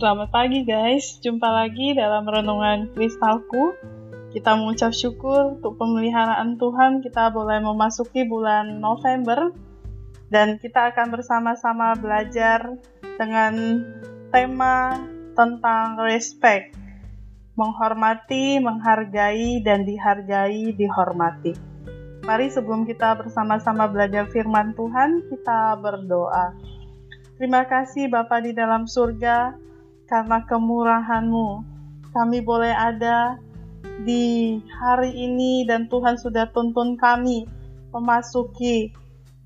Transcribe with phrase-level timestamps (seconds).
[0.00, 3.76] Selamat pagi guys, jumpa lagi dalam renungan kristalku.
[4.32, 9.52] Kita mengucap syukur untuk pemeliharaan Tuhan, kita boleh memasuki bulan November
[10.32, 12.80] dan kita akan bersama-sama belajar
[13.20, 13.84] dengan
[14.32, 15.04] tema
[15.36, 16.72] tentang respect,
[17.60, 21.52] menghormati, menghargai, dan dihargai, dihormati.
[22.24, 26.56] Mari sebelum kita bersama-sama belajar firman Tuhan, kita berdoa.
[27.36, 29.68] Terima kasih Bapa di dalam surga,
[30.10, 31.62] karena kemurahan-Mu.
[32.10, 33.38] Kami boleh ada
[34.02, 37.46] di hari ini dan Tuhan sudah tuntun kami
[37.94, 38.90] memasuki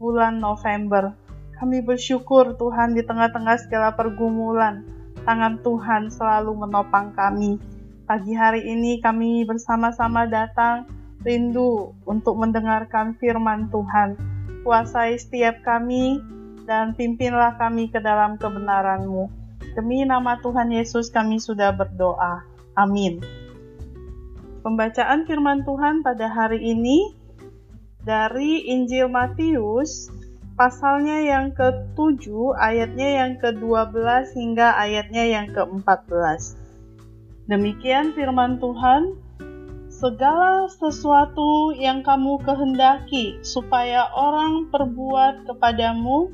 [0.01, 1.13] bulan November.
[1.61, 4.83] Kami bersyukur Tuhan di tengah-tengah segala pergumulan,
[5.29, 7.61] tangan Tuhan selalu menopang kami.
[8.09, 10.89] Pagi hari ini kami bersama-sama datang
[11.25, 14.17] rindu untuk mendengarkan firman Tuhan.
[14.65, 16.21] Kuasai setiap kami
[16.65, 19.44] dan pimpinlah kami ke dalam kebenaran-Mu.
[19.75, 22.47] Demi nama Tuhan Yesus kami sudah berdoa.
[22.79, 23.19] Amin.
[24.63, 27.13] Pembacaan firman Tuhan pada hari ini
[28.07, 30.09] dari Injil Matius
[30.55, 36.55] pasalnya yang ke-7 ayatnya yang ke-12 hingga ayatnya yang ke-14.
[37.51, 39.19] Demikian firman Tuhan,
[39.91, 46.33] segala sesuatu yang kamu kehendaki supaya orang perbuat kepadamu,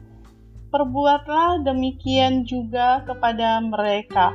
[0.71, 4.33] perbuatlah demikian juga kepada mereka.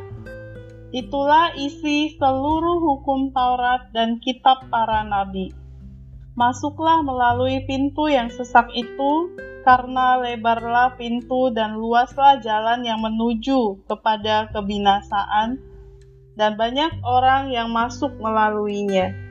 [0.92, 5.52] Itulah isi seluruh hukum Taurat dan kitab para nabi.
[6.36, 9.32] Masuklah melalui pintu yang sesak itu,
[9.64, 15.58] karena lebarlah pintu dan luaslah jalan yang menuju kepada kebinasaan,
[16.36, 19.25] dan banyak orang yang masuk melaluinya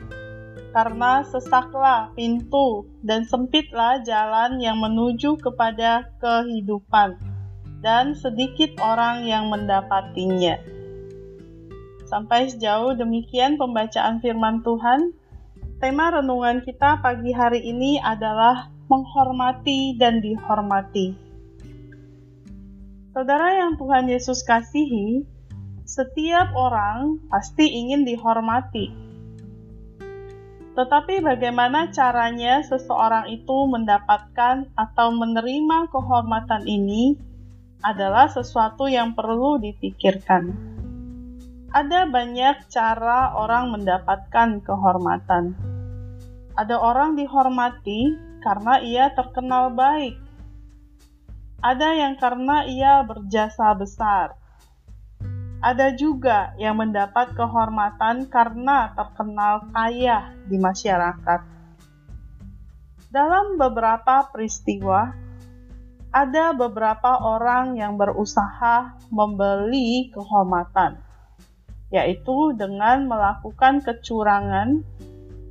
[0.75, 7.15] karena sesaklah pintu dan sempitlah jalan yang menuju kepada kehidupan,
[7.79, 10.59] dan sedikit orang yang mendapatinya.
[12.11, 15.15] Sampai sejauh demikian pembacaan firman Tuhan.
[15.79, 21.15] Tema renungan kita pagi hari ini adalah menghormati dan dihormati.
[23.15, 25.23] Saudara yang Tuhan Yesus kasihi,
[25.87, 29.14] setiap orang pasti ingin dihormati
[30.75, 37.15] tetapi bagaimana caranya seseorang itu mendapatkan atau menerima kehormatan ini
[37.87, 40.51] adalah sesuatu yang perlu dipikirkan.
[41.71, 45.55] Ada banyak cara orang mendapatkan kehormatan.
[46.59, 50.19] Ada orang dihormati karena ia terkenal baik.
[51.63, 54.44] Ada yang karena ia berjasa besar
[55.65, 61.41] ada juga yang mendapat kehormatan karena terkenal kaya di masyarakat.
[63.09, 65.09] Dalam beberapa peristiwa,
[66.13, 71.01] ada beberapa orang yang berusaha membeli kehormatan,
[71.89, 74.85] yaitu dengan melakukan kecurangan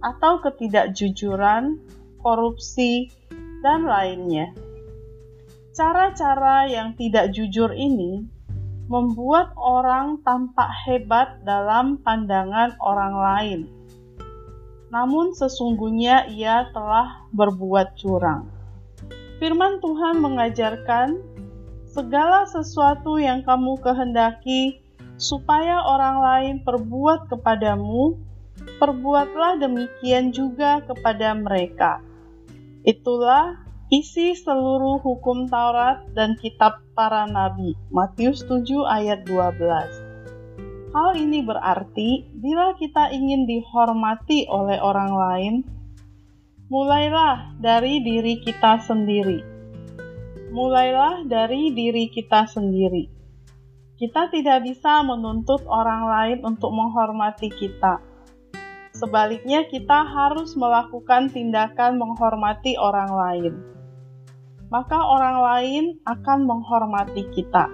[0.06, 1.82] atau ketidakjujuran,
[2.22, 3.10] korupsi,
[3.66, 4.54] dan lainnya.
[5.74, 8.30] Cara-cara yang tidak jujur ini
[8.94, 13.60] membuat orang tampak hebat dalam pandangan orang lain.
[14.94, 18.46] Namun sesungguhnya ia telah berbuat curang.
[19.42, 21.18] Firman Tuhan mengajarkan
[21.90, 24.78] segala sesuatu yang kamu kehendaki
[25.18, 28.14] supaya orang lain perbuat kepadamu,
[28.78, 31.98] perbuatlah demikian juga kepada mereka.
[32.86, 33.63] Itulah
[33.94, 37.78] isi seluruh hukum Taurat dan kitab para nabi.
[37.94, 40.90] Matius 7 ayat 12.
[40.98, 45.54] Hal ini berarti bila kita ingin dihormati oleh orang lain,
[46.74, 49.46] mulailah dari diri kita sendiri.
[50.50, 53.14] Mulailah dari diri kita sendiri.
[53.94, 58.02] Kita tidak bisa menuntut orang lain untuk menghormati kita.
[58.94, 63.54] Sebaliknya, kita harus melakukan tindakan menghormati orang lain
[64.74, 67.70] maka orang lain akan menghormati kita.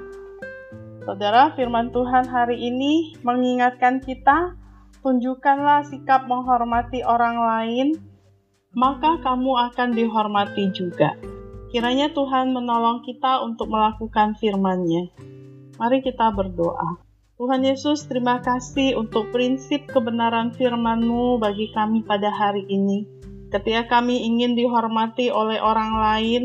[1.07, 4.59] Saudara, firman Tuhan hari ini mengingatkan kita,
[4.99, 7.87] tunjukkanlah sikap menghormati orang lain,
[8.75, 11.15] maka kamu akan dihormati juga.
[11.71, 15.07] Kiranya Tuhan menolong kita untuk melakukan firman-Nya.
[15.79, 16.99] Mari kita berdoa.
[17.39, 23.07] Tuhan Yesus, terima kasih untuk prinsip kebenaran firman-Mu bagi kami pada hari ini.
[23.47, 26.43] Ketika kami ingin dihormati oleh orang lain,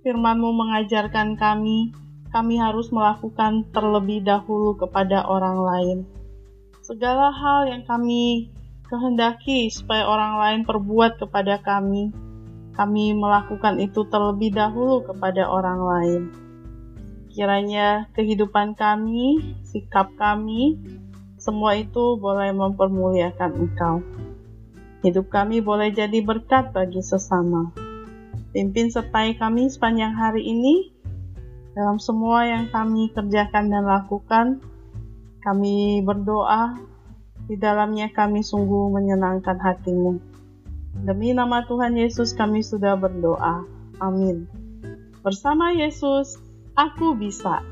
[0.00, 1.92] firman-Mu mengajarkan kami,
[2.32, 5.98] kami harus melakukan terlebih dahulu kepada orang lain.
[6.80, 8.48] Segala hal yang kami
[8.88, 12.10] kehendaki supaya orang lain perbuat kepada kami,
[12.74, 16.22] kami melakukan itu terlebih dahulu kepada orang lain.
[17.30, 20.80] Kiranya kehidupan kami, sikap kami,
[21.38, 23.96] semua itu boleh mempermuliakan Engkau.
[25.00, 27.72] Hidup kami boleh jadi berkat bagi sesama.
[28.50, 30.90] Pimpin sertai kami sepanjang hari ini
[31.70, 34.46] dalam semua yang kami kerjakan dan lakukan.
[35.40, 36.74] Kami berdoa,
[37.46, 40.18] di dalamnya kami sungguh menyenangkan hatimu.
[41.06, 43.64] Demi nama Tuhan Yesus kami sudah berdoa.
[44.02, 44.50] Amin.
[45.22, 46.34] Bersama Yesus,
[46.74, 47.62] aku bisa.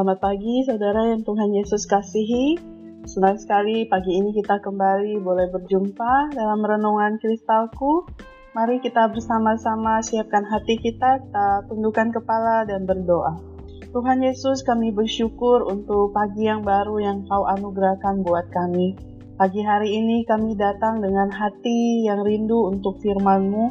[0.00, 2.56] Selamat pagi saudara yang Tuhan Yesus kasihi.
[3.04, 8.08] Senang sekali pagi ini kita kembali boleh berjumpa dalam renungan kristalku.
[8.56, 13.44] Mari kita bersama-sama siapkan hati kita, kita tundukkan kepala dan berdoa.
[13.92, 18.96] Tuhan Yesus kami bersyukur untuk pagi yang baru yang kau anugerahkan buat kami.
[19.36, 23.64] Pagi hari ini kami datang dengan hati yang rindu untuk firman-Mu.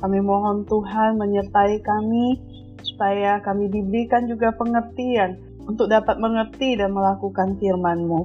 [0.00, 2.40] Kami mohon Tuhan menyertai kami
[2.80, 8.20] supaya kami diberikan juga pengertian untuk dapat mengerti dan melakukan firman-Mu.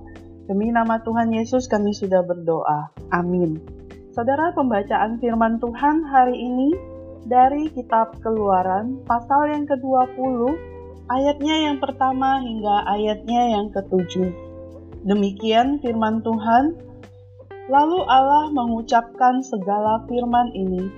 [0.50, 2.90] Demi nama Tuhan Yesus kami sudah berdoa.
[3.14, 3.62] Amin.
[4.12, 6.74] Saudara pembacaan firman Tuhan hari ini
[7.30, 10.58] dari kitab Keluaran pasal yang ke-20
[11.14, 14.34] ayatnya yang pertama hingga ayatnya yang ketujuh.
[15.06, 16.76] Demikian firman Tuhan.
[17.70, 20.90] Lalu Allah mengucapkan segala firman ini.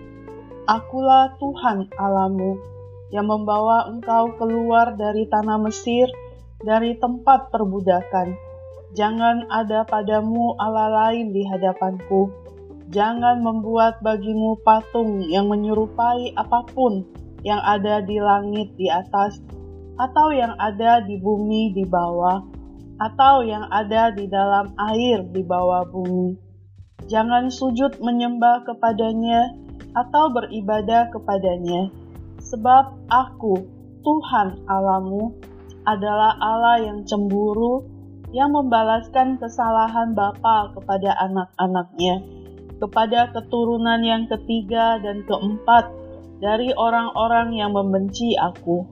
[0.72, 2.56] Akulah Tuhan Alamu
[3.12, 6.08] yang membawa engkau keluar dari tanah Mesir
[6.62, 8.34] dari tempat perbudakan.
[8.92, 12.28] Jangan ada padamu Allah lain di hadapanku.
[12.92, 17.08] Jangan membuat bagimu patung yang menyerupai apa pun
[17.42, 19.40] yang ada di langit di atas,
[19.96, 22.44] atau yang ada di bumi di bawah,
[23.02, 26.38] atau yang ada di dalam air di bawah bumi.
[27.10, 29.56] Jangan sujud menyembah kepadanya
[29.98, 31.90] atau beribadah kepadanya,
[32.44, 33.66] sebab Aku,
[34.06, 35.34] Tuhan Alamu,
[35.86, 37.86] adalah Allah yang cemburu,
[38.32, 42.24] yang membalaskan kesalahan bapa kepada anak-anaknya,
[42.80, 45.90] kepada keturunan yang ketiga dan keempat
[46.42, 48.88] dari orang-orang yang membenci aku.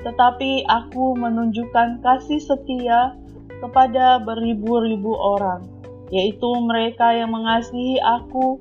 [0.00, 3.14] Tetapi aku menunjukkan kasih setia
[3.60, 5.68] kepada beribu-ribu orang,
[6.08, 8.58] yaitu mereka yang mengasihi aku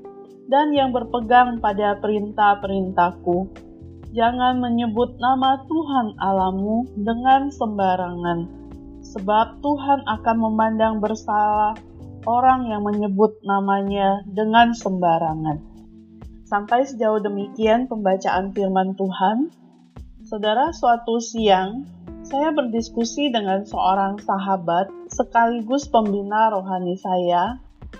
[0.51, 3.68] dan yang berpegang pada perintah-perintahku
[4.13, 8.39] jangan menyebut nama Tuhan Alamu dengan sembarangan,
[9.05, 11.77] sebab Tuhan akan memandang bersalah
[12.25, 15.61] orang yang menyebut namanya dengan sembarangan.
[16.49, 19.53] Sampai sejauh demikian pembacaan firman Tuhan.
[20.25, 21.85] Saudara, suatu siang
[22.25, 27.57] saya berdiskusi dengan seorang sahabat sekaligus pembina rohani saya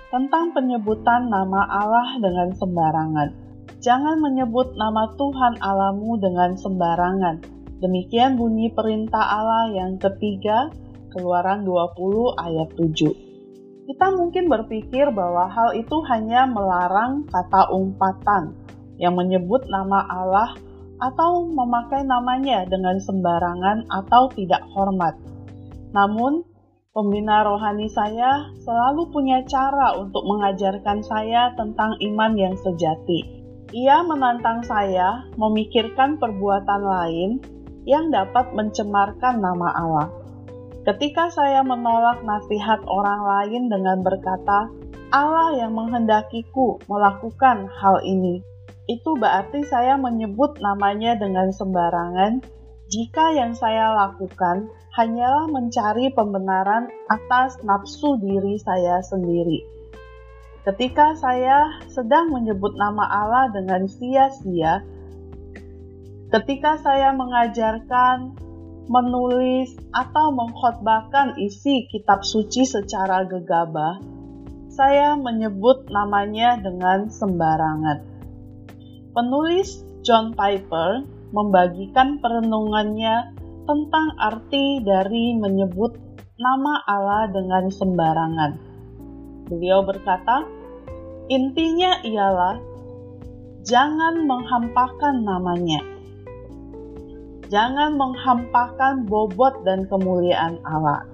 [0.10, 3.49] tentang penyebutan nama Allah dengan sembarangan.
[3.80, 7.40] Jangan menyebut nama Tuhan Alamu dengan sembarangan.
[7.80, 10.68] Demikian bunyi perintah Allah yang ketiga,
[11.16, 11.96] Keluaran 20
[12.36, 13.88] ayat 7.
[13.88, 18.52] Kita mungkin berpikir bahwa hal itu hanya melarang kata umpatan
[19.00, 20.60] yang menyebut nama Allah
[21.00, 25.16] atau memakai namanya dengan sembarangan atau tidak hormat.
[25.96, 26.44] Namun,
[26.92, 33.39] pembina rohani saya selalu punya cara untuk mengajarkan saya tentang iman yang sejati.
[33.70, 37.30] Ia menantang saya memikirkan perbuatan lain
[37.86, 40.10] yang dapat mencemarkan nama Allah.
[40.90, 44.74] Ketika saya menolak nasihat orang lain dengan berkata,
[45.14, 48.42] "Allah yang menghendakiku melakukan hal ini,"
[48.90, 52.42] itu berarti saya menyebut namanya dengan sembarangan.
[52.90, 54.66] Jika yang saya lakukan
[54.98, 59.79] hanyalah mencari pembenaran atas nafsu diri saya sendiri.
[60.60, 64.84] Ketika saya sedang menyebut nama Allah dengan sia-sia,
[66.36, 68.36] ketika saya mengajarkan,
[68.92, 74.04] menulis, atau mengkhotbahkan isi kitab suci secara gegabah,
[74.68, 78.04] saya menyebut namanya dengan sembarangan.
[79.16, 83.32] Penulis John Piper membagikan perenungannya
[83.64, 85.96] tentang arti dari menyebut
[86.36, 88.69] nama Allah dengan sembarangan.
[89.50, 90.46] Beliau berkata,
[91.26, 92.62] intinya ialah
[93.66, 95.82] jangan menghampakan namanya.
[97.50, 101.10] Jangan menghampakan bobot dan kemuliaan Allah.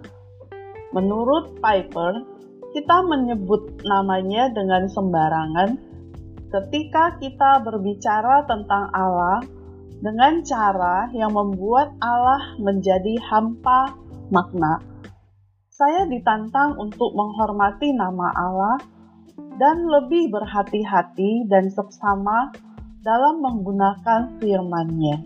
[0.91, 2.27] Menurut Piper,
[2.75, 5.79] kita menyebut namanya dengan sembarangan
[6.51, 9.39] ketika kita berbicara tentang Allah
[10.03, 13.95] dengan cara yang membuat Allah menjadi hampa
[14.27, 14.83] makna
[15.75, 18.79] saya ditantang untuk menghormati nama Allah
[19.59, 22.55] dan lebih berhati-hati dan seksama
[23.03, 25.19] dalam menggunakan firman-Nya.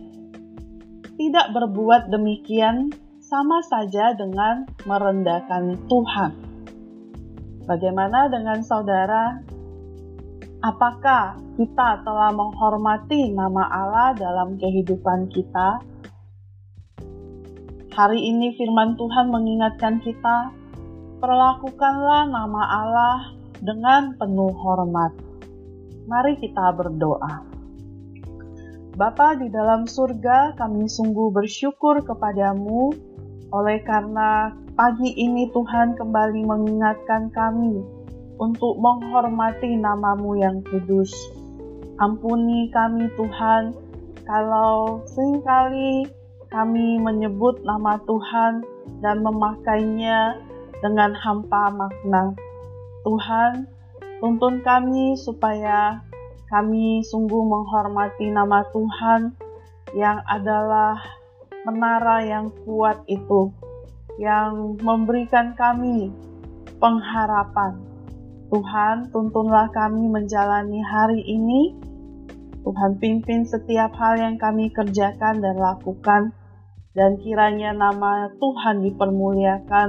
[1.14, 2.90] Tidak berbuat demikian
[3.22, 6.32] sama saja dengan merendahkan Tuhan.
[7.70, 9.38] Bagaimana dengan saudara?
[10.66, 15.78] Apakah kita telah menghormati nama Allah dalam kehidupan kita?
[18.00, 20.56] Hari ini firman Tuhan mengingatkan kita,
[21.20, 25.12] perlakukanlah nama Allah dengan penuh hormat.
[26.08, 27.44] Mari kita berdoa.
[28.96, 32.88] Bapa di dalam surga, kami sungguh bersyukur kepadamu
[33.52, 37.84] oleh karena pagi ini Tuhan kembali mengingatkan kami
[38.40, 41.12] untuk menghormati namamu yang kudus.
[42.00, 43.76] Ampuni kami Tuhan,
[44.24, 46.08] kalau sering kali
[46.50, 48.66] kami menyebut nama Tuhan
[49.00, 50.36] dan memakainya
[50.82, 52.34] dengan hampa makna.
[53.06, 53.70] Tuhan,
[54.20, 56.02] tuntun kami supaya
[56.50, 59.32] kami sungguh menghormati nama Tuhan
[59.94, 60.98] yang adalah
[61.62, 63.54] menara yang kuat itu
[64.20, 66.12] yang memberikan kami
[66.76, 67.80] pengharapan.
[68.50, 71.72] Tuhan, tuntunlah kami menjalani hari ini.
[72.60, 76.36] Tuhan pimpin setiap hal yang kami kerjakan dan lakukan,
[76.94, 79.88] dan kiranya nama Tuhan dipermuliakan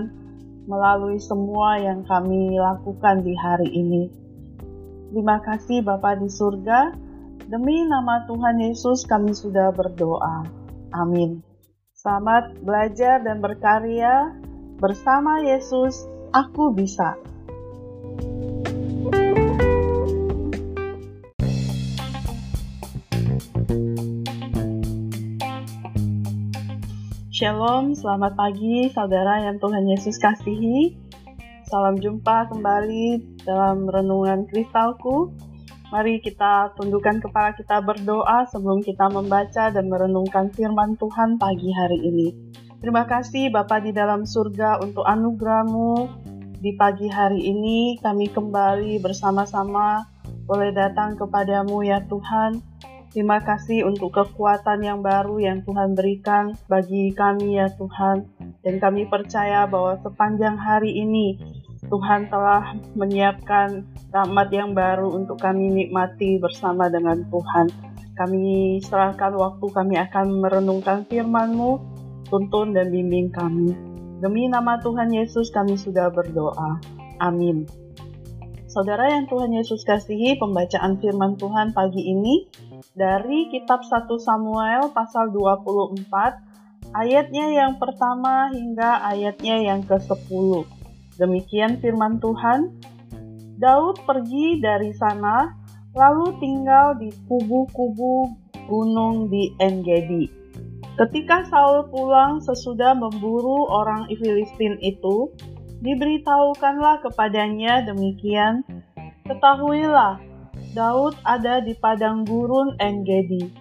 [0.69, 4.03] melalui semua yang kami lakukan di hari ini.
[5.11, 6.93] Terima kasih Bapa di surga,
[7.49, 10.45] demi nama Tuhan Yesus kami sudah berdoa.
[10.95, 11.41] Amin.
[11.97, 14.31] Selamat belajar dan berkarya
[14.79, 16.07] bersama Yesus.
[16.31, 17.19] Aku bisa.
[27.41, 30.93] Shalom, selamat pagi saudara yang Tuhan Yesus kasihi.
[31.65, 35.33] Salam jumpa kembali dalam renungan kristalku
[35.89, 42.05] Mari kita tundukkan kepala kita berdoa sebelum kita membaca dan merenungkan firman Tuhan pagi hari
[42.05, 42.29] ini.
[42.77, 46.13] Terima kasih Bapa di dalam surga untuk anugerahmu
[46.61, 50.05] di pagi hari ini kami kembali bersama-sama
[50.45, 52.70] boleh datang kepadamu ya Tuhan.
[53.11, 58.23] Terima kasih untuk kekuatan yang baru yang Tuhan berikan bagi kami ya Tuhan.
[58.63, 61.35] Dan kami percaya bahwa sepanjang hari ini
[61.91, 63.83] Tuhan telah menyiapkan
[64.15, 67.67] rahmat yang baru untuk kami nikmati bersama dengan Tuhan.
[68.15, 71.83] Kami serahkan waktu kami akan merenungkan firman-Mu,
[72.31, 73.75] tuntun dan bimbing kami.
[74.23, 76.79] Demi nama Tuhan Yesus kami sudah berdoa.
[77.19, 77.67] Amin.
[78.71, 82.47] Saudara yang Tuhan Yesus kasihi, pembacaan firman Tuhan pagi ini
[82.97, 90.65] dari kitab 1 Samuel pasal 24, ayatnya yang pertama hingga ayatnya yang ke-10.
[91.21, 92.73] Demikian firman Tuhan.
[93.61, 95.53] Daud pergi dari sana,
[95.93, 98.33] lalu tinggal di kubu-kubu
[98.65, 100.25] gunung di Engedi.
[100.97, 105.29] Ketika Saul pulang sesudah memburu orang Filistin itu,
[105.85, 108.65] diberitahukanlah kepadanya demikian,
[109.31, 110.30] Ketahuilah,
[110.71, 113.51] Daud ada di padang gurun Engedi.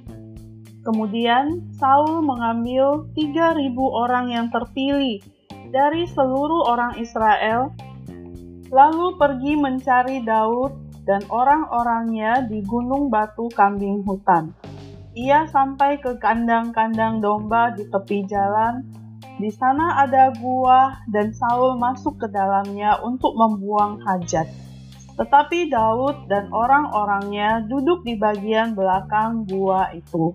[0.86, 5.18] Kemudian Saul mengambil 3.000 orang yang terpilih
[5.74, 7.74] dari seluruh orang Israel,
[8.70, 14.54] lalu pergi mencari Daud dan orang-orangnya di gunung batu kambing hutan.
[15.18, 18.86] Ia sampai ke kandang-kandang domba di tepi jalan.
[19.42, 24.69] Di sana ada gua dan Saul masuk ke dalamnya untuk membuang hajat.
[25.20, 30.32] Tetapi Daud dan orang-orangnya duduk di bagian belakang gua itu.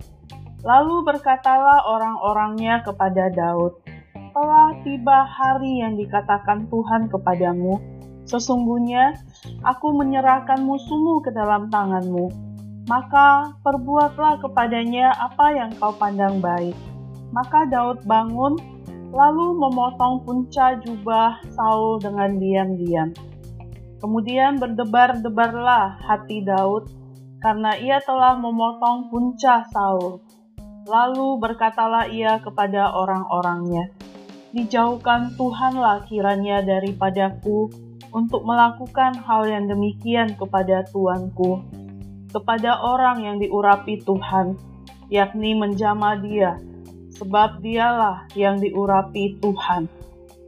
[0.62, 3.82] Lalu berkatalah orang-orangnya kepada Daud,
[4.14, 7.82] telah tiba hari yang dikatakan Tuhan kepadamu,
[8.30, 9.18] sesungguhnya
[9.66, 12.30] aku menyerahkan musuhmu ke dalam tanganmu.
[12.86, 16.78] Maka perbuatlah kepadanya apa yang kau pandang baik.
[17.34, 18.62] Maka Daud bangun,
[19.10, 23.10] lalu memotong punca jubah Saul dengan diam-diam.
[24.00, 26.92] Kemudian berdebar-debarlah hati Daud,
[27.40, 30.20] karena ia telah memotong punca Saul.
[30.86, 33.90] Lalu berkatalah ia kepada orang-orangnya,
[34.54, 37.74] dijauhkan Tuhanlah kiranya daripadaku
[38.14, 41.66] untuk melakukan hal yang demikian kepada Tuanku,
[42.30, 44.56] kepada orang yang diurapi Tuhan,
[45.10, 46.62] yakni menjama dia,
[47.18, 49.90] sebab dialah yang diurapi Tuhan.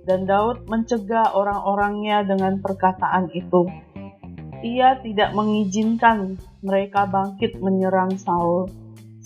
[0.08, 3.68] Dan Daud mencegah orang-orangnya dengan perkataan itu.
[4.64, 8.72] Ia tidak mengizinkan mereka bangkit menyerang Saul.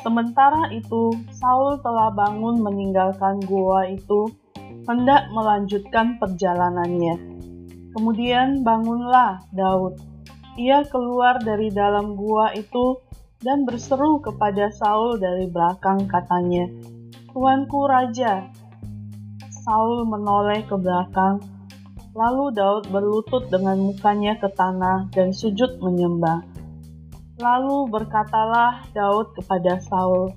[0.01, 4.33] Sementara itu, Saul telah bangun meninggalkan gua itu
[4.89, 7.15] hendak melanjutkan perjalanannya.
[7.93, 10.01] Kemudian bangunlah Daud.
[10.57, 13.00] Ia keluar dari dalam gua itu
[13.39, 16.65] dan berseru kepada Saul dari belakang katanya,
[17.31, 18.50] Tuanku Raja.
[19.62, 21.38] Saul menoleh ke belakang,
[22.18, 26.41] lalu Daud berlutut dengan mukanya ke tanah dan sujud menyembah.
[27.38, 30.34] Lalu berkatalah Daud kepada Saul,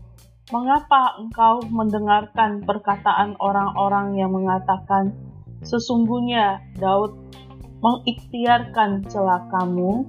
[0.53, 5.17] Mengapa engkau mendengarkan perkataan orang-orang yang mengatakan,
[5.65, 7.17] Sesungguhnya Daud
[7.81, 10.05] mengikhtiarkan celakamu?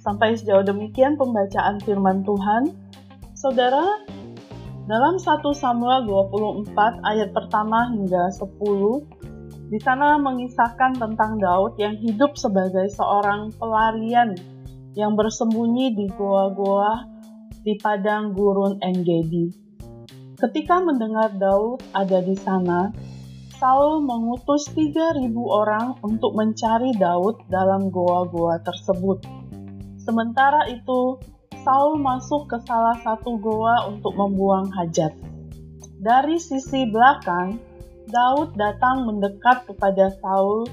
[0.00, 2.72] Sampai sejauh demikian pembacaan firman Tuhan.
[3.36, 3.84] Saudara,
[4.88, 6.72] dalam 1 Samuel 24
[7.04, 14.34] ayat pertama hingga 10, di sana mengisahkan tentang Daud yang hidup sebagai seorang pelarian
[14.98, 17.06] yang bersembunyi di goa-goa
[17.62, 19.52] di padang gurun Engedi.
[20.40, 22.88] Ketika mendengar Daud ada di sana,
[23.60, 29.20] Saul mengutus 3.000 orang untuk mencari Daud dalam goa-goa tersebut.
[30.00, 31.20] Sementara itu,
[31.60, 35.12] Saul masuk ke salah satu goa untuk membuang hajat.
[36.00, 37.60] Dari sisi belakang,
[38.08, 40.64] Daud datang mendekat kepada Saul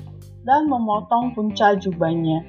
[0.48, 2.48] dan memotong punca jubahnya.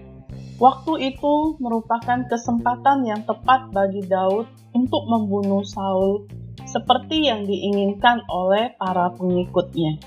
[0.63, 6.31] Waktu itu merupakan kesempatan yang tepat bagi Daud untuk membunuh Saul,
[6.63, 9.99] seperti yang diinginkan oleh para pengikutnya.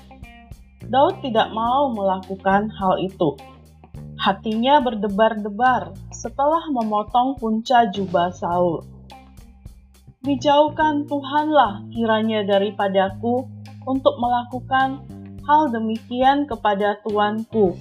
[0.88, 3.36] Daud tidak mau melakukan hal itu.
[4.22, 8.86] Hatinya berdebar-debar setelah memotong punca jubah Saul.
[10.22, 13.50] Dijauhkan Tuhanlah kiranya daripadaku
[13.82, 15.02] untuk melakukan
[15.42, 17.74] hal demikian kepada tuanku,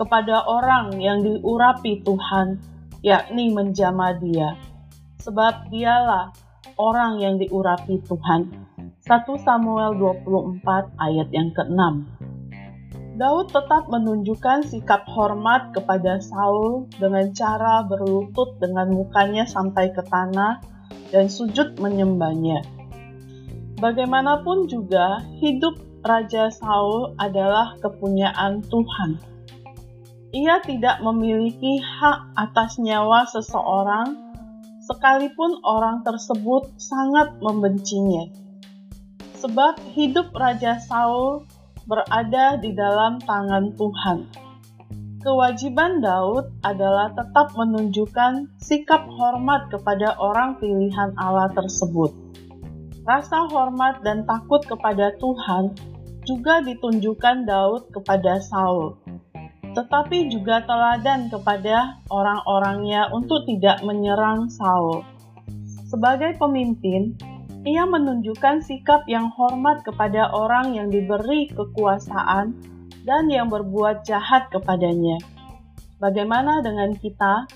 [0.00, 2.56] kepada orang yang diurapi Tuhan,
[3.04, 4.56] yakni menjama dia.
[5.20, 6.32] Sebab dialah
[6.80, 8.48] orang yang diurapi Tuhan.
[9.04, 9.12] 1
[9.44, 10.64] Samuel 24
[10.96, 11.84] ayat yang ke-6
[13.16, 20.60] Daud tetap menunjukkan sikap hormat kepada Saul dengan cara berlutut dengan mukanya sampai ke tanah
[21.08, 22.60] dan sujud menyembahnya.
[23.80, 29.36] Bagaimanapun juga, hidup Raja Saul adalah kepunyaan Tuhan
[30.36, 34.20] ia tidak memiliki hak atas nyawa seseorang,
[34.84, 38.28] sekalipun orang tersebut sangat membencinya.
[39.40, 41.48] Sebab hidup Raja Saul
[41.86, 44.18] berada di dalam tangan Tuhan.
[45.22, 52.14] Kewajiban Daud adalah tetap menunjukkan sikap hormat kepada orang pilihan Allah tersebut.
[53.02, 55.74] Rasa hormat dan takut kepada Tuhan
[56.26, 58.98] juga ditunjukkan Daud kepada Saul
[59.76, 65.04] tetapi juga teladan kepada orang-orangnya untuk tidak menyerang Saul.
[65.92, 67.12] Sebagai pemimpin,
[67.66, 72.54] ia menunjukkan sikap yang hormat kepada orang yang diberi kekuasaan
[73.02, 75.18] dan yang berbuat jahat kepadanya.
[75.98, 77.50] Bagaimana dengan kita?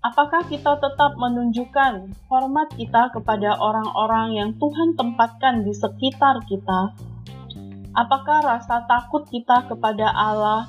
[0.00, 6.96] Apakah kita tetap menunjukkan hormat kita kepada orang-orang yang Tuhan tempatkan di sekitar kita?
[7.92, 10.68] Apakah rasa takut kita kepada Allah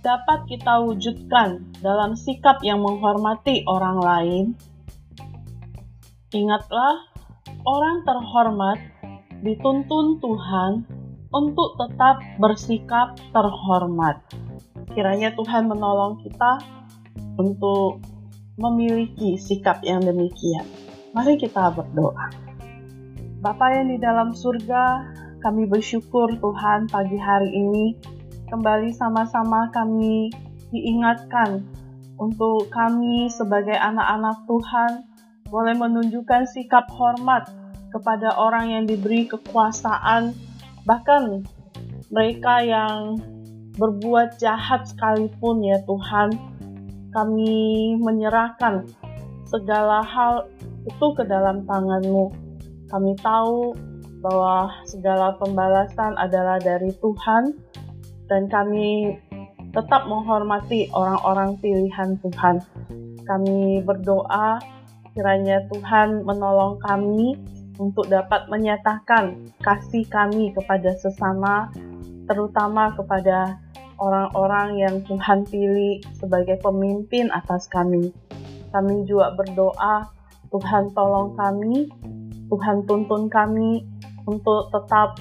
[0.00, 4.44] dapat kita wujudkan dalam sikap yang menghormati orang lain?
[6.32, 7.09] Ingatlah,
[7.64, 8.78] orang terhormat
[9.40, 10.84] dituntun Tuhan
[11.30, 14.20] untuk tetap bersikap terhormat.
[14.90, 16.58] Kiranya Tuhan menolong kita
[17.38, 18.02] untuk
[18.58, 20.66] memiliki sikap yang demikian.
[21.14, 22.28] Mari kita berdoa.
[23.40, 25.08] Bapa yang di dalam surga,
[25.40, 27.96] kami bersyukur Tuhan pagi hari ini
[28.52, 30.28] kembali sama-sama kami
[30.68, 31.64] diingatkan
[32.20, 34.92] untuk kami sebagai anak-anak Tuhan
[35.50, 37.50] boleh menunjukkan sikap hormat
[37.90, 40.32] kepada orang yang diberi kekuasaan,
[40.86, 41.42] bahkan
[42.10, 43.18] mereka yang
[43.74, 46.34] berbuat jahat sekalipun ya Tuhan,
[47.10, 47.54] kami
[47.98, 48.86] menyerahkan
[49.50, 50.46] segala hal
[50.86, 52.30] itu ke dalam tangan-Mu.
[52.90, 53.74] Kami tahu
[54.22, 57.58] bahwa segala pembalasan adalah dari Tuhan,
[58.30, 59.18] dan kami
[59.74, 62.62] tetap menghormati orang-orang pilihan Tuhan.
[63.26, 64.58] Kami berdoa
[65.20, 67.36] kiranya Tuhan menolong kami
[67.76, 71.68] untuk dapat menyatakan kasih kami kepada sesama,
[72.24, 73.60] terutama kepada
[74.00, 78.16] orang-orang yang Tuhan pilih sebagai pemimpin atas kami.
[78.72, 80.08] Kami juga berdoa,
[80.48, 81.92] Tuhan tolong kami,
[82.48, 83.84] Tuhan tuntun kami
[84.24, 85.20] untuk tetap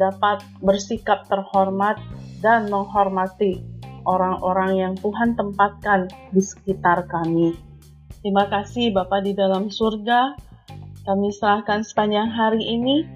[0.00, 2.00] dapat bersikap terhormat
[2.40, 3.60] dan menghormati
[4.08, 7.67] orang-orang yang Tuhan tempatkan di sekitar kami.
[8.18, 10.34] Terima kasih Bapa di dalam surga.
[11.06, 13.06] Kami serahkan sepanjang hari ini.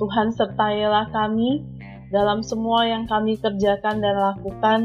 [0.00, 1.76] Tuhan sertailah kami.
[2.06, 4.80] dalam semua yang kami kerjakan dan lakukan.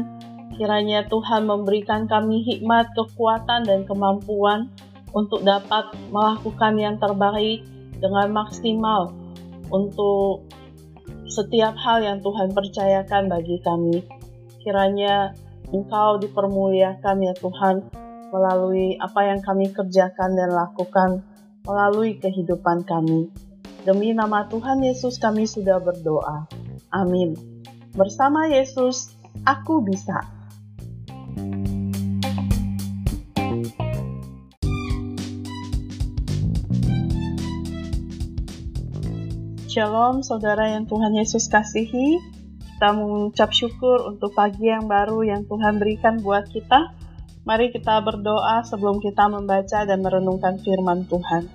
[0.58, 4.66] Kiranya Tuhan memberikan kami hikmat, kekuatan, dan kemampuan
[5.14, 7.62] untuk dapat melakukan yang terbaik
[8.02, 9.14] dengan maksimal
[9.70, 10.50] untuk
[11.30, 14.02] setiap hal yang Tuhan percayakan bagi kami.
[14.66, 15.30] Kiranya
[15.70, 18.01] Engkau dipermuliakan ya Tuhan
[18.32, 21.20] melalui apa yang kami kerjakan dan lakukan
[21.68, 23.28] melalui kehidupan kami.
[23.84, 26.48] Demi nama Tuhan Yesus kami sudah berdoa.
[26.88, 27.36] Amin.
[27.92, 29.12] Bersama Yesus,
[29.44, 30.16] aku bisa.
[39.68, 42.16] Shalom saudara yang Tuhan Yesus kasihi.
[42.80, 47.01] Kita mengucap syukur untuk pagi yang baru yang Tuhan berikan buat kita.
[47.42, 51.50] Mari kita berdoa sebelum kita membaca dan merenungkan firman Tuhan.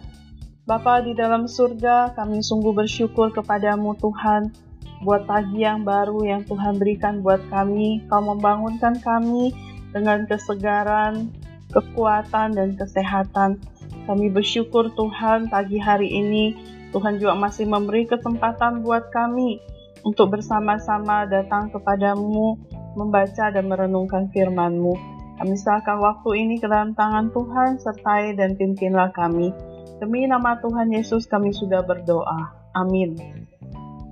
[0.67, 4.51] Bapa di dalam surga, kami sungguh bersyukur kepadamu Tuhan
[4.99, 8.03] buat pagi yang baru yang Tuhan berikan buat kami.
[8.11, 9.55] Kau membangunkan kami
[9.95, 11.31] dengan kesegaran,
[11.71, 13.63] kekuatan, dan kesehatan.
[14.03, 16.51] Kami bersyukur Tuhan pagi hari ini
[16.91, 19.63] Tuhan juga masih memberi kesempatan buat kami
[20.03, 22.59] untuk bersama-sama datang kepadamu,
[22.99, 25.16] membaca dan merenungkan firman-Mu.
[25.37, 29.53] Kami serahkan waktu ini ke dalam tangan Tuhan, sertai dan pimpinlah kami.
[30.01, 32.53] Demi nama Tuhan Yesus kami sudah berdoa.
[32.73, 33.17] Amin.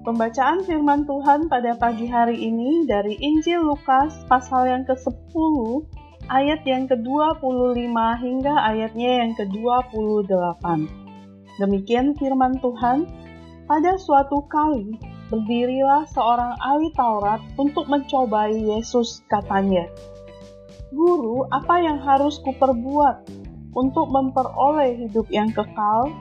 [0.05, 5.33] Pembacaan firman Tuhan pada pagi hari ini dari Injil Lukas pasal yang ke-10
[6.29, 10.65] ayat yang ke-25 hingga ayatnya yang ke-28.
[11.57, 13.09] Demikian firman Tuhan,
[13.65, 14.93] pada suatu kali
[15.33, 19.89] berdirilah seorang ahli Taurat untuk mencobai Yesus katanya.
[20.93, 23.25] Guru, apa yang harus kuperbuat
[23.73, 26.13] untuk memperoleh hidup yang kekal?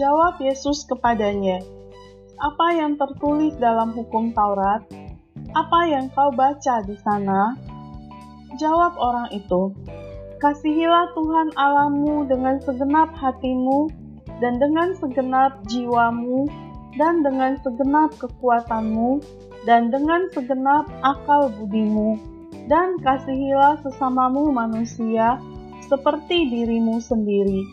[0.00, 1.60] Jawab Yesus kepadanya,
[2.38, 4.86] apa yang tertulis dalam hukum Taurat?
[5.52, 7.58] Apa yang kau baca di sana?
[8.56, 9.74] Jawab orang itu,
[10.38, 13.90] Kasihilah Tuhan Allahmu dengan segenap hatimu,
[14.38, 16.46] dan dengan segenap jiwamu,
[16.94, 19.18] dan dengan segenap kekuatanmu,
[19.66, 22.37] dan dengan segenap akal budimu,
[22.68, 25.40] dan kasihilah sesamamu manusia
[25.88, 27.64] seperti dirimu sendiri.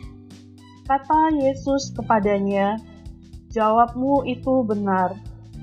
[0.88, 2.80] Kata Yesus kepadanya,
[3.52, 5.12] "Jawabmu itu benar.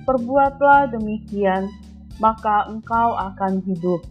[0.06, 1.74] Perbuatlah demikian,
[2.22, 4.06] maka engkau akan hidup."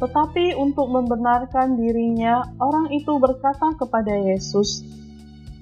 [0.00, 4.84] Tetapi untuk membenarkan dirinya, orang itu berkata kepada Yesus,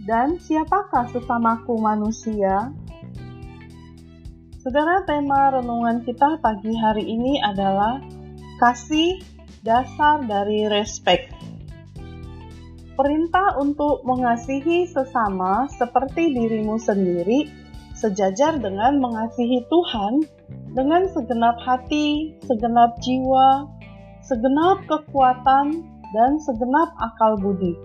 [0.05, 2.71] dan siapakah sesamaku manusia?
[4.61, 8.01] Saudara, tema renungan kita pagi hari ini adalah
[8.65, 9.21] kasih
[9.61, 11.29] dasar dari respect.
[12.97, 17.45] Perintah untuk mengasihi sesama seperti dirimu sendiri
[17.93, 20.25] sejajar dengan mengasihi Tuhan
[20.73, 23.69] dengan segenap hati, segenap jiwa,
[24.25, 25.85] segenap kekuatan,
[26.17, 27.77] dan segenap akal budi.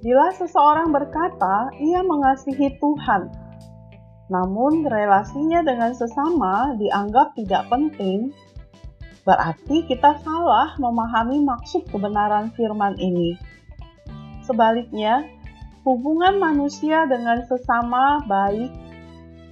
[0.00, 3.28] Bila seseorang berkata ia mengasihi Tuhan,
[4.32, 8.32] namun relasinya dengan sesama dianggap tidak penting,
[9.22, 13.38] berarti kita salah memahami maksud kebenaran firman ini.
[14.42, 15.22] Sebaliknya,
[15.86, 18.70] hubungan manusia dengan sesama baik,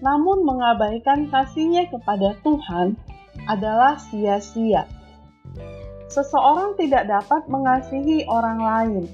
[0.02, 2.98] namun mengabaikan kasihnya kepada Tuhan
[3.46, 4.88] adalah sia-sia.
[6.10, 9.04] Seseorang tidak dapat mengasihi orang lain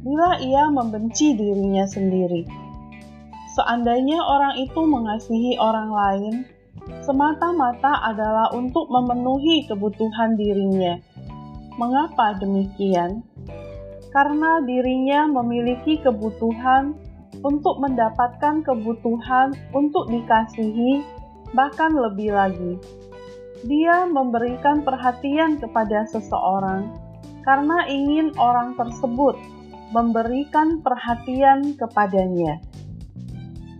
[0.00, 2.48] bila ia membenci dirinya sendiri.
[3.52, 6.34] Seandainya orang itu mengasihi orang lain,
[7.04, 11.00] semata-mata adalah untuk memenuhi kebutuhan dirinya.
[11.80, 13.24] Mengapa demikian?
[14.10, 16.98] Karena dirinya memiliki kebutuhan
[17.40, 21.00] untuk mendapatkan kebutuhan untuk dikasihi,
[21.56, 22.74] bahkan lebih lagi.
[23.64, 26.90] Dia memberikan perhatian kepada seseorang
[27.44, 29.36] karena ingin orang tersebut
[29.90, 32.62] memberikan perhatian kepadanya.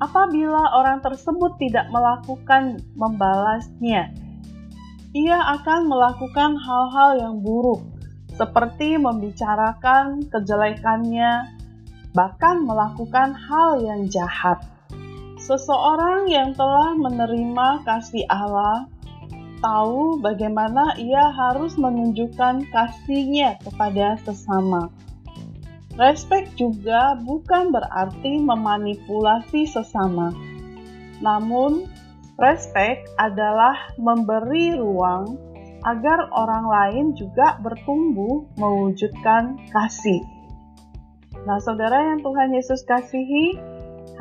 [0.01, 4.09] Apabila orang tersebut tidak melakukan membalasnya,
[5.13, 7.85] ia akan melakukan hal-hal yang buruk,
[8.33, 11.53] seperti membicarakan kejelekannya,
[12.17, 14.65] bahkan melakukan hal yang jahat.
[15.37, 18.89] Seseorang yang telah menerima kasih Allah
[19.61, 24.89] tahu bagaimana ia harus menunjukkan kasihnya kepada sesama.
[25.99, 30.31] Respect juga bukan berarti memanipulasi sesama,
[31.19, 31.91] namun
[32.39, 35.35] respect adalah memberi ruang
[35.85, 40.21] agar orang lain juga bertumbuh mewujudkan kasih.
[41.49, 43.57] Nah, saudara yang Tuhan Yesus kasihi,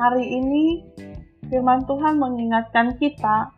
[0.00, 0.80] hari ini
[1.52, 3.52] firman Tuhan mengingatkan kita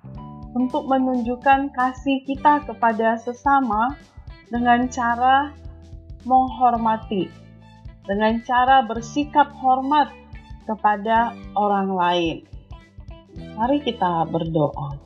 [0.53, 3.94] untuk menunjukkan kasih kita kepada sesama
[4.51, 5.55] dengan cara
[6.27, 7.31] menghormati,
[8.06, 10.10] dengan cara bersikap hormat
[10.66, 12.36] kepada orang lain.
[13.56, 14.98] Mari kita berdoa.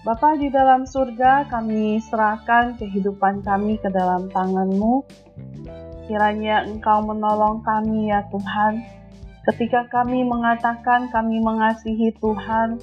[0.00, 5.04] Bapa di dalam surga, kami serahkan kehidupan kami ke dalam tangan-Mu.
[6.08, 8.80] Kiranya Engkau menolong kami ya Tuhan,
[9.44, 12.80] ketika kami mengatakan kami mengasihi Tuhan,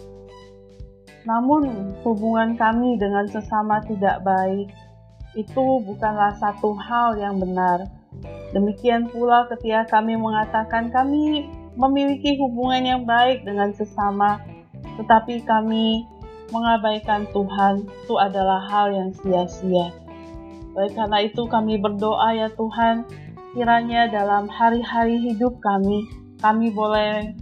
[1.26, 4.70] namun hubungan kami dengan sesama tidak baik,
[5.34, 7.97] itu bukanlah satu hal yang benar.
[8.56, 14.42] Demikian pula ketika kami mengatakan kami memiliki hubungan yang baik dengan sesama,
[14.98, 16.08] tetapi kami
[16.50, 19.94] mengabaikan Tuhan, itu adalah hal yang sia-sia.
[20.74, 23.04] Oleh karena itu kami berdoa ya Tuhan,
[23.54, 26.08] kiranya dalam hari-hari hidup kami,
[26.40, 27.36] kami boleh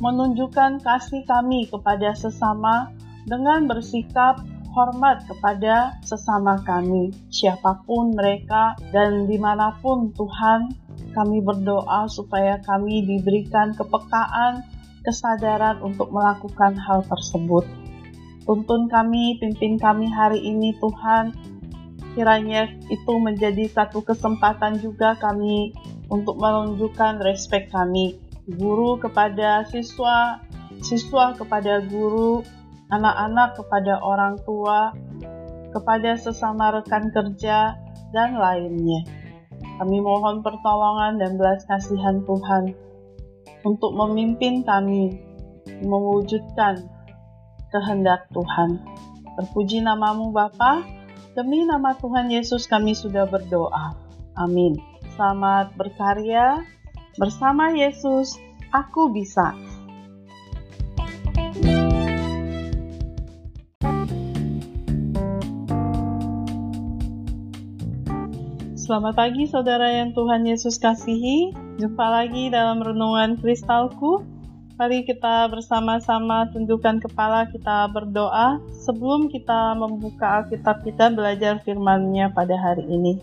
[0.00, 2.88] menunjukkan kasih kami kepada sesama
[3.28, 4.40] dengan bersikap
[4.70, 10.70] hormat kepada sesama kami, siapa pun mereka dan di mana pun Tuhan,
[11.10, 14.62] kami berdoa supaya kami diberikan kepekaan,
[15.02, 17.66] kesadaran untuk melakukan hal tersebut.
[18.46, 21.34] Tuntun kami, pimpin kami hari ini Tuhan,
[22.14, 25.74] kiranya itu menjadi satu kesempatan juga kami
[26.10, 28.18] untuk menunjukkan respek kami,
[28.58, 30.42] guru kepada siswa,
[30.82, 32.42] siswa kepada guru,
[32.90, 34.94] anak-anak kepada orang tua,
[35.70, 37.78] kepada sesama rekan kerja,
[38.10, 39.06] dan lainnya.
[39.80, 42.74] Kami mohon pertolongan dan belas kasihan Tuhan
[43.64, 45.16] untuk memimpin kami
[45.80, 46.84] mewujudkan
[47.70, 48.82] kehendak Tuhan.
[49.40, 50.84] Terpuji namamu Bapa,
[51.32, 53.96] demi nama Tuhan Yesus kami sudah berdoa.
[54.36, 54.76] Amin.
[55.16, 56.60] Selamat berkarya
[57.16, 58.36] bersama Yesus,
[58.72, 59.52] aku bisa.
[68.90, 71.54] Selamat pagi saudara yang Tuhan Yesus kasihi.
[71.78, 74.26] Jumpa lagi dalam renungan kristalku.
[74.74, 82.58] Mari kita bersama-sama tundukkan kepala kita berdoa sebelum kita membuka Alkitab kita belajar firman-Nya pada
[82.58, 83.22] hari ini.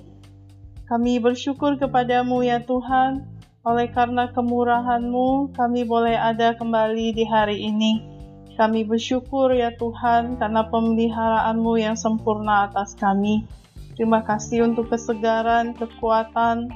[0.87, 3.27] Kami bersyukur kepadamu ya Tuhan,
[3.67, 8.07] oleh karena kemurahan-Mu kami boleh ada kembali di hari ini.
[8.55, 13.66] Kami bersyukur ya Tuhan karena pemeliharaan-Mu yang sempurna atas kami.
[13.97, 16.69] Terima kasih untuk kesegaran, kekuatan,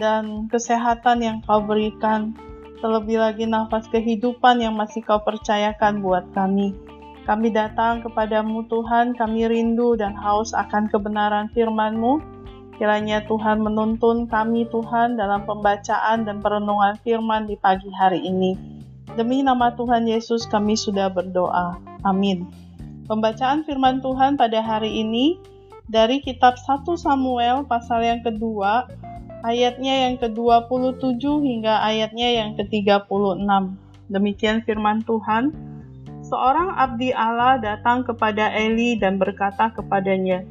[0.00, 2.32] dan kesehatan yang kau berikan.
[2.80, 6.72] Terlebih lagi nafas kehidupan yang masih kau percayakan buat kami.
[7.28, 12.18] Kami datang kepadamu Tuhan, kami rindu dan haus akan kebenaran firman-Mu.
[12.80, 18.58] Kiranya Tuhan menuntun kami Tuhan dalam pembacaan dan perenungan firman di pagi hari ini.
[19.12, 21.78] Demi nama Tuhan Yesus kami sudah berdoa.
[22.02, 22.48] Amin.
[23.06, 25.51] Pembacaan firman Tuhan pada hari ini
[25.90, 28.86] dari kitab 1 Samuel pasal yang kedua,
[29.42, 33.42] ayatnya yang ke-27 hingga ayatnya yang ke-36.
[34.12, 35.50] Demikian firman Tuhan.
[36.22, 40.46] Seorang abdi Allah datang kepada Eli dan berkata kepadanya,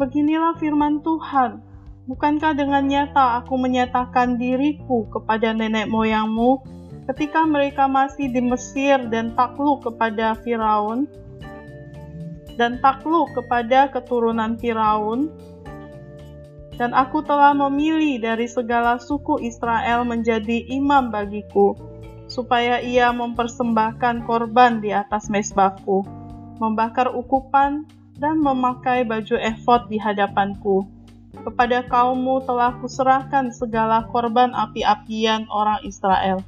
[0.00, 1.60] Beginilah firman Tuhan,
[2.08, 6.64] bukankah dengan nyata aku menyatakan diriku kepada nenek moyangmu
[7.12, 11.06] ketika mereka masih di Mesir dan takluk kepada Firaun,
[12.56, 15.32] dan takluk kepada keturunan Firaun,
[16.76, 21.76] dan aku telah memilih dari segala suku Israel menjadi imam bagiku,
[22.26, 26.04] supaya ia mempersembahkan korban di atas mesbahku,
[26.56, 27.84] membakar ukupan,
[28.16, 30.86] dan memakai baju efod di hadapanku.
[31.32, 36.44] Kepada kaummu telah kuserahkan segala korban api-apian orang Israel.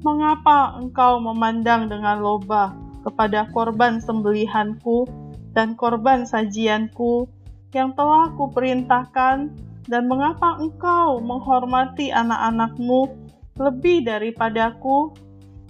[0.00, 2.72] Mengapa engkau memandang dengan loba
[3.04, 5.25] kepada korban sembelihanku
[5.56, 7.24] dan korban sajianku
[7.72, 9.48] yang telah kuperintahkan
[9.88, 13.08] dan mengapa engkau menghormati anak-anakmu
[13.56, 15.16] lebih daripadaku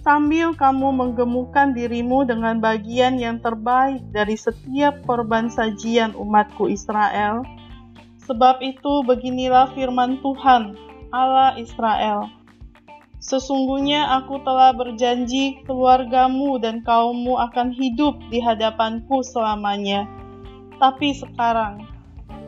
[0.03, 7.47] sambil kamu menggemukkan dirimu dengan bagian yang terbaik dari setiap korban sajian umatku Israel.
[8.27, 10.75] Sebab itu beginilah firman Tuhan,
[11.15, 12.36] Allah Israel.
[13.27, 20.07] Sesungguhnya aku telah berjanji keluargamu dan kaummu akan hidup di hadapanku selamanya.
[20.79, 21.83] Tapi sekarang,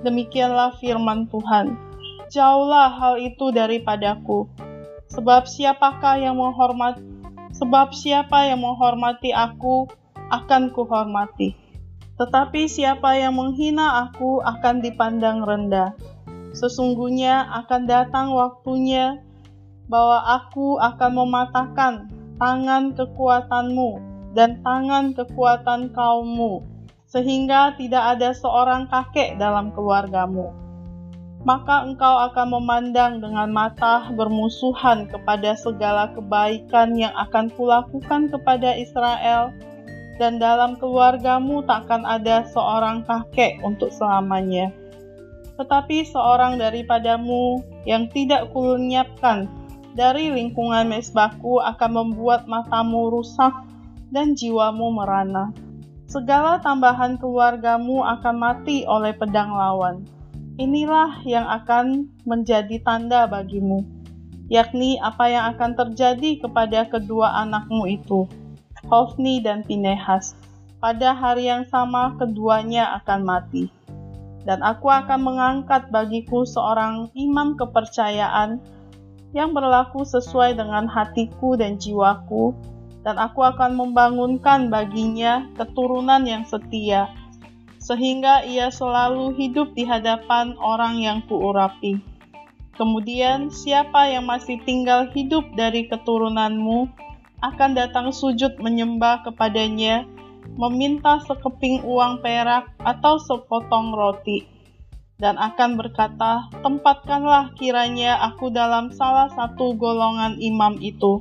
[0.08, 1.76] demikianlah firman Tuhan.
[2.32, 4.48] Jauhlah hal itu daripadaku.
[5.12, 6.96] Sebab siapakah yang menghormat
[7.52, 9.84] sebab siapa yang menghormati aku
[10.32, 11.60] akan kuhormati.
[12.16, 15.92] Tetapi siapa yang menghina aku akan dipandang rendah.
[16.56, 19.20] Sesungguhnya akan datang waktunya
[19.90, 21.94] bahwa aku akan mematahkan
[22.38, 24.00] tangan kekuatanmu
[24.38, 26.62] dan tangan kekuatan kaummu,
[27.10, 30.54] sehingga tidak ada seorang kakek dalam keluargamu.
[31.42, 39.50] Maka engkau akan memandang dengan mata bermusuhan kepada segala kebaikan yang akan kulakukan kepada Israel,
[40.20, 44.70] dan dalam keluargamu takkan ada seorang kakek untuk selamanya.
[45.56, 49.48] Tetapi seorang daripadamu yang tidak kulenyapkan
[50.00, 53.52] dari lingkungan mesbahku akan membuat matamu rusak
[54.16, 55.52] dan jiwamu merana.
[56.08, 60.08] Segala tambahan keluargamu akan mati oleh pedang lawan.
[60.56, 63.84] Inilah yang akan menjadi tanda bagimu,
[64.48, 68.24] yakni apa yang akan terjadi kepada kedua anakmu itu
[68.88, 70.32] Hofni dan Pinehas.
[70.80, 73.68] Pada hari yang sama keduanya akan mati.
[74.48, 78.64] Dan aku akan mengangkat bagiku seorang imam kepercayaan
[79.32, 82.54] yang berlaku sesuai dengan hatiku dan jiwaku,
[83.06, 87.08] dan aku akan membangunkan baginya keturunan yang setia,
[87.80, 92.02] sehingga ia selalu hidup di hadapan orang yang kuurapi.
[92.76, 96.88] Kemudian, siapa yang masih tinggal hidup dari keturunanmu,
[97.40, 100.08] akan datang sujud menyembah kepadanya,
[100.60, 104.44] meminta sekeping uang perak atau sepotong roti,
[105.20, 111.20] dan akan berkata, "Tempatkanlah kiranya aku dalam salah satu golongan imam itu,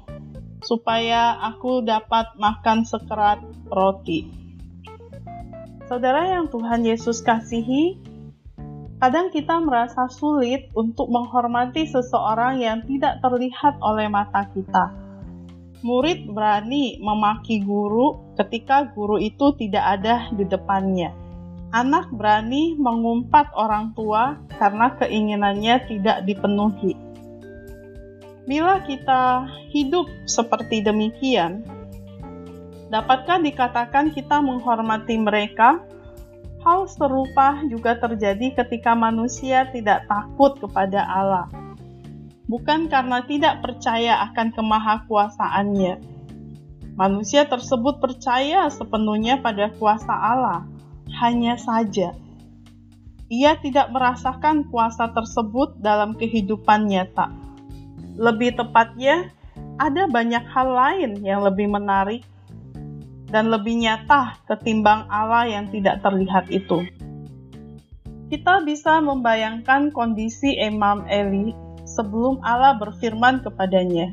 [0.63, 4.31] supaya aku dapat makan sekerat roti."
[5.91, 7.99] Saudara yang Tuhan Yesus kasihi,
[9.03, 15.09] kadang kita merasa sulit untuk menghormati seseorang yang tidak terlihat oleh mata kita
[15.83, 21.15] murid berani memaki guru ketika guru itu tidak ada di depannya.
[21.69, 26.97] Anak berani mengumpat orang tua karena keinginannya tidak dipenuhi.
[28.49, 31.61] Bila kita hidup seperti demikian,
[32.89, 35.85] dapatkah dikatakan kita menghormati mereka?
[36.65, 41.47] Hal serupa juga terjadi ketika manusia tidak takut kepada Allah
[42.49, 46.01] bukan karena tidak percaya akan kemahakuasaannya.
[46.99, 50.67] Manusia tersebut percaya sepenuhnya pada kuasa Allah,
[51.17, 52.13] hanya saja
[53.29, 57.29] ia tidak merasakan kuasa tersebut dalam kehidupan nyata.
[58.17, 59.29] Lebih tepatnya,
[59.77, 62.25] ada banyak hal lain yang lebih menarik
[63.29, 66.89] dan lebih nyata ketimbang Allah yang tidak terlihat itu.
[68.33, 71.53] Kita bisa membayangkan kondisi Imam Eli
[71.85, 74.13] sebelum Allah berfirman kepadanya.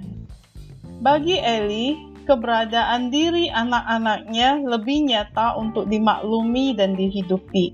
[0.99, 7.71] Bagi Eli, keberadaan diri anak-anaknya lebih nyata untuk dimaklumi dan dihidupi.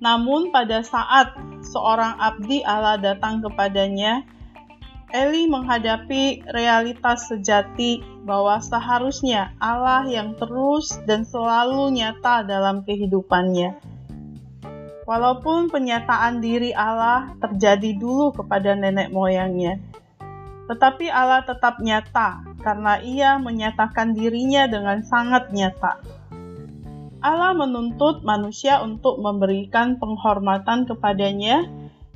[0.00, 4.24] Namun pada saat seorang abdi Allah datang kepadanya,
[5.14, 13.96] Eli menghadapi realitas sejati bahwa seharusnya Allah yang terus dan selalu nyata dalam kehidupannya
[15.06, 19.78] Walaupun penyataan diri Allah terjadi dulu kepada nenek moyangnya,
[20.66, 26.02] tetapi Allah tetap nyata karena Ia menyatakan dirinya dengan sangat nyata.
[27.22, 31.62] Allah menuntut manusia untuk memberikan penghormatan kepadanya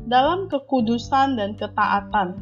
[0.02, 2.34] dalam kekudusan dan ketaatan.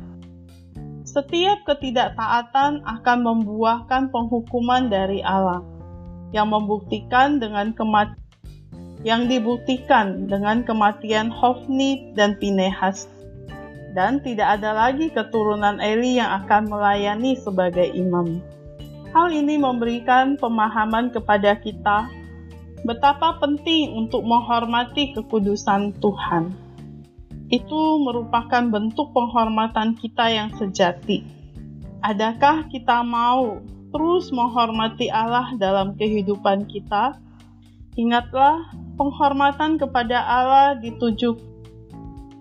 [1.04, 5.60] Setiap ketidaktaatan akan membuahkan penghukuman dari Allah
[6.32, 8.16] yang membuktikan dengan kematian
[9.06, 13.06] yang dibuktikan dengan kematian Hofni dan Pinehas.
[13.96, 18.40] Dan tidak ada lagi keturunan Eli yang akan melayani sebagai imam.
[19.16, 22.06] Hal ini memberikan pemahaman kepada kita
[22.84, 26.52] betapa penting untuk menghormati kekudusan Tuhan.
[27.48, 31.24] Itu merupakan bentuk penghormatan kita yang sejati.
[32.04, 37.16] Adakah kita mau terus menghormati Allah dalam kehidupan kita?
[37.96, 38.68] Ingatlah
[39.00, 41.40] penghormatan kepada Allah ditujuk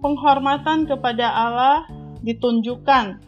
[0.08, 1.84] penghormatan kepada Allah
[2.24, 3.20] ditunjukkan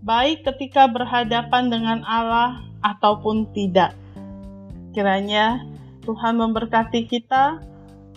[0.00, 3.92] baik ketika berhadapan dengan Allah ataupun tidak.
[4.96, 5.60] Kiranya
[6.08, 7.60] Tuhan memberkati kita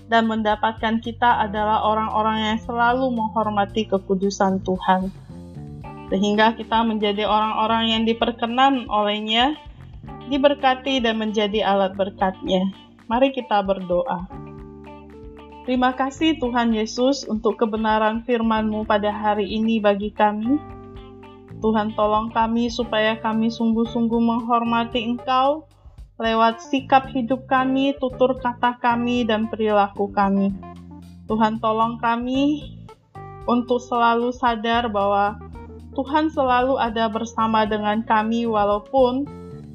[0.08, 5.12] dan mendapatkan kita adalah orang-orang yang selalu menghormati kekudusan Tuhan.
[6.08, 9.60] Sehingga kita menjadi orang-orang yang diperkenan olehnya,
[10.32, 12.72] diberkati dan menjadi alat berkatnya.
[13.12, 14.47] Mari kita berdoa.
[15.68, 20.55] Terima kasih Tuhan Yesus untuk kebenaran firman-Mu pada hari ini bagi kami.
[21.59, 25.68] Tuhan tolong kami supaya kami sungguh-sungguh menghormati Engkau
[26.15, 30.55] lewat sikap hidup kami, tutur kata kami, dan perilaku kami.
[31.28, 32.63] Tuhan tolong kami
[33.43, 35.36] untuk selalu sadar bahwa
[35.99, 39.28] Tuhan selalu ada bersama dengan kami walaupun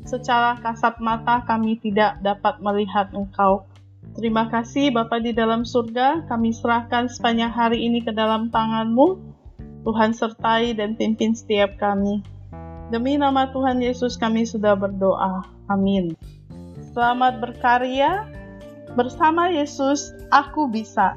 [0.08, 3.68] secara kasat mata kami tidak dapat melihat Engkau.
[4.12, 9.16] Terima kasih Bapa di dalam surga, kami serahkan sepanjang hari ini ke dalam tangan-Mu.
[9.88, 12.20] Tuhan sertai dan pimpin setiap kami.
[12.92, 15.48] Demi nama Tuhan Yesus kami sudah berdoa.
[15.72, 16.12] Amin.
[16.92, 18.28] Selamat berkarya
[18.92, 21.16] bersama Yesus, aku bisa.